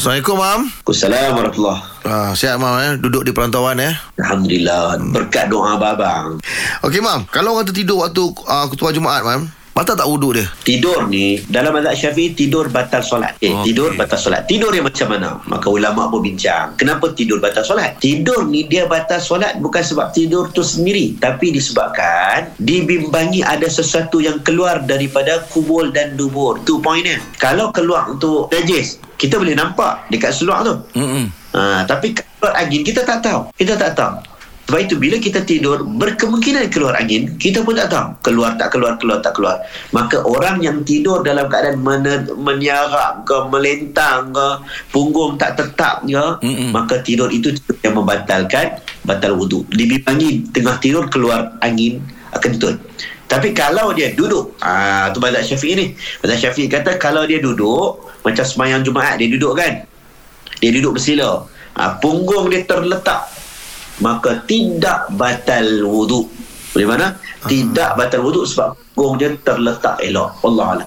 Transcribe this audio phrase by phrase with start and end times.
[0.00, 0.60] Assalamualaikum, Mam.
[0.88, 2.96] Assalamualaikum warahmatullahi Ah, sihat, Mam, eh?
[2.96, 3.92] Duduk di perantauan, eh?
[4.16, 6.40] Alhamdulillah Berkat doa abang
[6.80, 7.28] Okey, Mam.
[7.28, 10.46] Kalau orang tertidur waktu uh, ketua Jumaat, Mam, batal tak wuduk dia?
[10.60, 13.72] Tidur ni Dalam mazhab syafi'i Tidur batal solat Eh Okey.
[13.72, 18.44] tidur batal solat Tidur yang macam mana Maka ulama' berbincang Kenapa tidur batal solat Tidur
[18.44, 24.44] ni dia batal solat Bukan sebab tidur tu sendiri Tapi disebabkan Dibimbangi ada sesuatu yang
[24.44, 30.36] keluar Daripada kubul dan dubur Tu poinnya Kalau keluar untuk najis Kita boleh nampak Dekat
[30.36, 31.40] seluar tu Mm-mm.
[31.50, 33.50] Ha, tapi keluar angin kita tak tahu.
[33.58, 34.14] Kita tak tahu.
[34.70, 38.14] Sebab itu bila kita tidur berkemungkinan keluar angin, kita pun tak tahu.
[38.22, 39.58] Keluar tak keluar, keluar tak keluar.
[39.90, 44.48] Maka orang yang tidur dalam keadaan men- menyarap ke, melentang ke,
[44.94, 46.70] punggung tak tetap ke, Mm-mm.
[46.70, 47.50] maka tidur itu
[47.82, 49.66] yang membatalkan batal wuduk.
[49.74, 51.98] Dibimbangi tengah tidur keluar angin
[52.30, 52.78] akan tutup.
[53.26, 55.86] Tapi kalau dia duduk, ah tu mazhab Syafi'i ni.
[56.22, 59.82] Mazhab Syafi'i kata kalau dia duduk macam semayang Jumaat dia duduk kan.
[60.62, 61.42] Dia duduk bersila.
[61.74, 63.39] Ha, punggung dia terletak.
[64.00, 66.26] Maka tidak batal wuduk.
[66.72, 67.06] Boleh mana?
[67.44, 68.76] Tidak batal wuduk sebab
[69.16, 70.40] dia terletak elok.
[70.44, 70.86] Allah Allah.